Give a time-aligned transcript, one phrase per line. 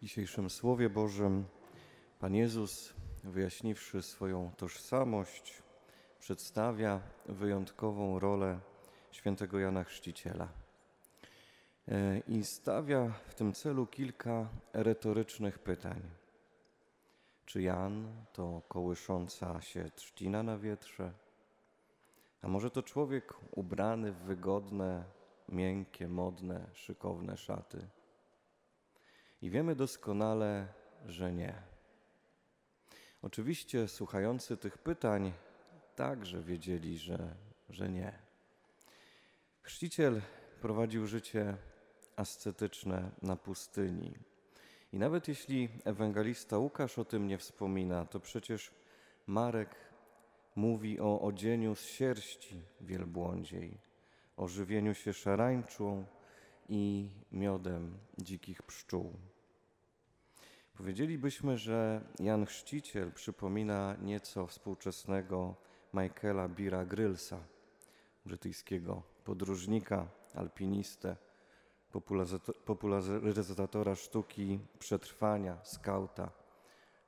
[0.00, 1.44] W dzisiejszym Słowie Bożym
[2.18, 5.62] Pan Jezus, wyjaśniwszy swoją tożsamość,
[6.18, 8.60] przedstawia wyjątkową rolę
[9.10, 10.48] świętego Jana Chrzciciela.
[11.88, 16.02] E, I stawia w tym celu kilka retorycznych pytań.
[17.46, 21.12] Czy Jan to kołysząca się trzcina na wietrze?
[22.42, 25.04] A może to człowiek ubrany w wygodne,
[25.48, 27.88] miękkie, modne, szykowne szaty?
[29.42, 30.68] I wiemy doskonale,
[31.06, 31.62] że nie.
[33.22, 35.32] Oczywiście słuchający tych pytań
[35.96, 37.34] także wiedzieli, że,
[37.68, 38.18] że nie.
[39.62, 40.20] Chrzciciel
[40.60, 41.56] prowadził życie
[42.16, 44.14] ascetyczne na pustyni.
[44.92, 48.70] I nawet jeśli ewangelista Łukasz o tym nie wspomina, to przecież
[49.26, 49.76] Marek
[50.56, 53.78] mówi o odzieniu z sierści wielbłądziej,
[54.36, 56.04] o żywieniu się szarańczą
[56.70, 59.12] i miodem dzikich pszczół.
[60.76, 65.54] Powiedzielibyśmy, że Jan Chrzciciel przypomina nieco współczesnego
[65.94, 67.38] Michaela Bira Grylsa,
[68.26, 71.16] brytyjskiego podróżnika, alpinistę,
[72.64, 76.30] popularyzatora sztuki przetrwania, skauta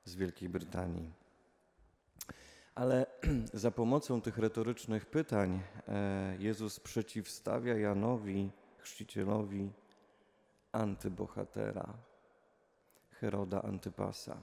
[0.05, 1.11] z Wielkiej Brytanii.
[2.75, 3.05] Ale
[3.53, 8.51] za pomocą tych retorycznych pytań e, Jezus przeciwstawia Janowi,
[8.83, 9.71] chrzcicielowi,
[10.71, 11.93] antybohatera,
[13.09, 14.37] Heroda Antypasa.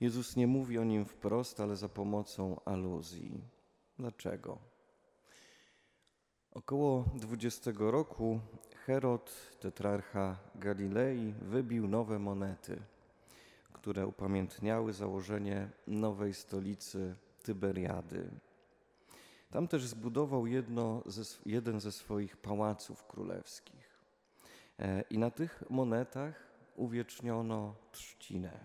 [0.00, 3.40] Jezus nie mówi o nim wprost, ale za pomocą aluzji.
[3.98, 4.58] Dlaczego?
[6.52, 8.40] Około 20 roku
[8.86, 12.82] Herod, tetrarcha Galilei, wybił nowe monety,
[13.72, 18.30] które upamiętniały założenie nowej stolicy Tyberiady.
[19.52, 20.46] Tam też zbudował
[21.06, 23.98] ze, jeden ze swoich pałaców królewskich.
[24.78, 28.64] E, I na tych monetach uwieczniono trzcinę,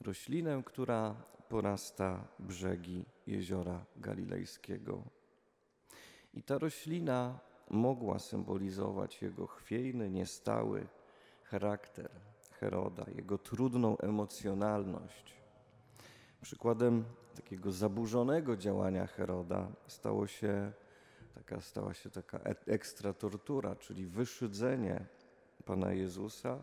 [0.00, 1.14] roślinę, która
[1.48, 5.02] porasta brzegi jeziora galilejskiego.
[6.34, 7.38] I ta roślina
[7.70, 10.86] mogła symbolizować jego chwiejny, niestały
[11.44, 12.10] charakter
[12.50, 15.36] Heroda, jego trudną emocjonalność.
[16.46, 20.72] Przykładem takiego zaburzonego działania Heroda stało się
[21.34, 25.06] taka, stała się taka e, ekstra tortura, czyli wyszydzenie
[25.64, 26.58] Pana Jezusa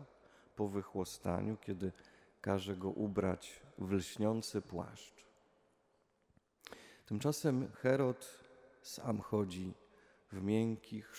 [0.56, 1.92] po wychłostaniu, kiedy
[2.40, 5.24] każe go ubrać w lśniący płaszcz.
[7.06, 8.44] Tymczasem Herod
[8.82, 9.74] sam chodzi
[10.32, 11.16] w miękkich,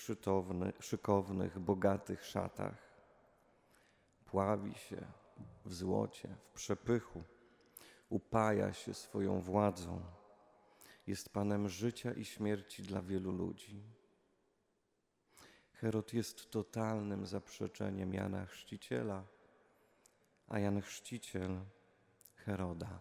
[0.79, 2.77] szykownych, bogatych szatach.
[4.25, 5.07] Pławi się
[5.65, 7.23] w złocie, w przepychu,
[8.15, 10.01] upaja się swoją władzą.
[11.07, 13.83] Jest Panem życia i śmierci dla wielu ludzi.
[15.71, 19.23] Herod jest totalnym zaprzeczeniem Jana Chrzciciela,
[20.47, 21.59] a Jan Chrzciciel
[22.35, 22.99] Heroda.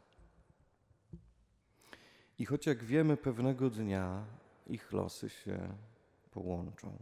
[2.39, 4.27] I choć jak wiemy, pewnego dnia
[4.67, 5.77] ich losy się
[6.31, 6.99] połączą.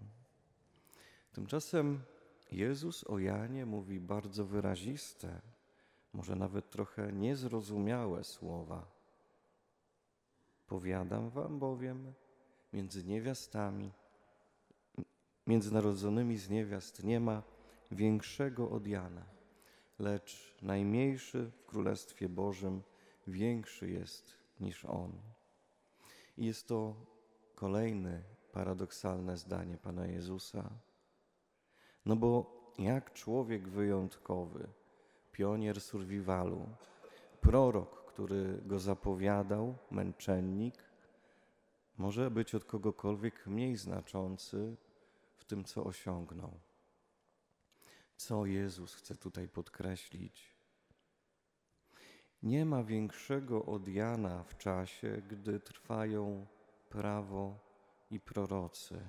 [1.33, 2.03] Tymczasem
[2.51, 5.52] Jezus o Janie mówi bardzo wyraziste,
[6.13, 8.87] może nawet trochę niezrozumiałe słowa.
[10.67, 12.13] Powiadam wam bowiem,
[12.73, 13.93] między niewiastami
[15.47, 17.43] międzynarodzonymi z niewiast nie ma
[17.91, 19.25] większego od Jana,
[19.99, 22.83] lecz najmniejszy w Królestwie Bożym
[23.27, 25.13] większy jest niż on.
[26.37, 26.95] I jest to
[27.55, 30.71] kolejne paradoksalne zdanie Pana Jezusa.
[32.07, 34.69] No bo jak człowiek wyjątkowy,
[35.33, 36.69] pionier survivalu,
[37.41, 40.75] prorok, który go zapowiadał, męczennik,
[41.99, 44.77] może być od kogokolwiek mniej znaczący
[45.37, 46.61] w tym, co osiągnął.
[48.17, 50.57] Co Jezus chce tutaj podkreślić?
[52.43, 56.47] Nie ma większego od Jana w czasie, gdy trwają
[56.89, 57.59] prawo
[58.11, 59.01] i prorocy.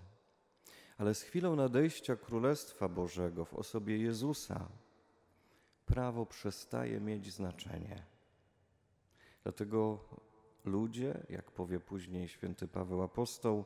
[0.97, 4.69] Ale z chwilą nadejścia Królestwa Bożego w osobie Jezusa,
[5.85, 8.05] prawo przestaje mieć znaczenie.
[9.43, 9.99] Dlatego
[10.65, 13.65] ludzie, jak powie później święty Paweł Apostoł,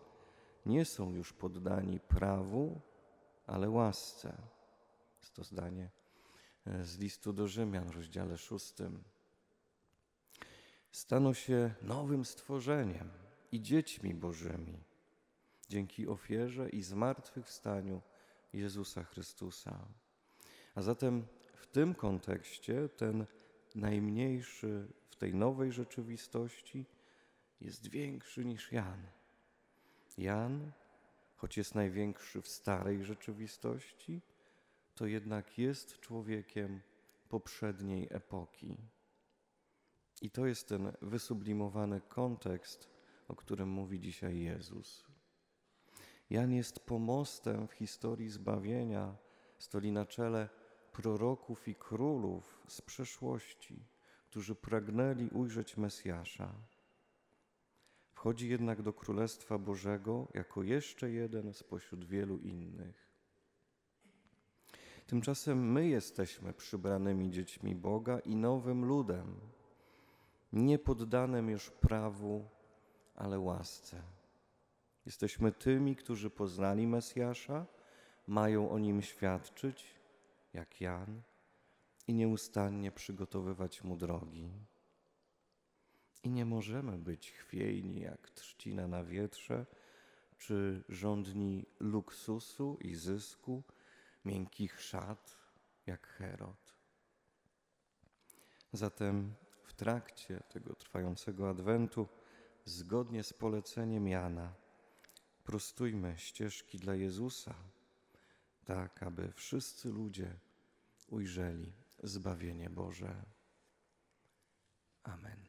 [0.65, 2.81] nie są już poddani prawu,
[3.47, 4.37] ale łasce.
[5.21, 5.89] Jest to zdanie
[6.65, 9.03] e, z listu do Rzymian, rozdziale szóstym.
[10.91, 13.09] Staną się nowym stworzeniem
[13.51, 14.87] i dziećmi Bożymi
[15.69, 18.01] dzięki ofierze i zmartwychwstaniu
[18.53, 19.87] Jezusa Chrystusa.
[20.75, 21.27] A zatem
[21.67, 23.25] w tym kontekście ten
[23.75, 26.85] najmniejszy w tej nowej rzeczywistości
[27.61, 29.07] jest większy niż Jan.
[30.17, 30.71] Jan,
[31.35, 34.21] choć jest największy w starej rzeczywistości,
[34.95, 36.81] to jednak jest człowiekiem
[37.29, 38.77] poprzedniej epoki.
[40.21, 42.89] I to jest ten wysublimowany kontekst,
[43.27, 45.07] o którym mówi dzisiaj Jezus.
[46.29, 49.15] Jan jest pomostem w historii zbawienia,
[49.57, 50.49] stoi na czele
[50.97, 53.85] proroków i królów z przeszłości,
[54.25, 56.53] którzy pragnęli ujrzeć Mesjasza.
[58.11, 63.07] Wchodzi jednak do Królestwa Bożego jako jeszcze jeden spośród wielu innych.
[65.07, 69.39] Tymczasem my jesteśmy przybranymi dziećmi Boga i nowym ludem,
[70.53, 72.49] nie poddanym już prawu,
[73.15, 74.01] ale łasce.
[75.05, 77.65] Jesteśmy tymi, którzy poznali Mesjasza,
[78.27, 79.96] mają o nim świadczyć,
[80.57, 81.21] jak Jan,
[82.07, 84.49] i nieustannie przygotowywać mu drogi.
[86.23, 89.65] I nie możemy być chwiejni jak trzcina na wietrze,
[90.37, 93.63] czy żądni luksusu i zysku,
[94.25, 95.37] miękkich szat
[95.85, 96.73] jak Herod.
[98.73, 99.33] Zatem
[99.63, 102.07] w trakcie tego trwającego adwentu,
[102.65, 104.53] zgodnie z poleceniem Jana,
[105.43, 107.55] prostujmy ścieżki dla Jezusa,
[108.65, 110.46] tak aby wszyscy ludzie
[111.07, 111.73] ujrzeli
[112.03, 113.25] zbawienie Boże.
[115.03, 115.46] Amen.